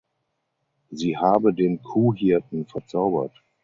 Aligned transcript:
Sie 0.89 1.15
habe 1.15 1.53
den 1.53 1.83
Kuhhirten 1.83 2.65
verzaubert. 2.65 3.39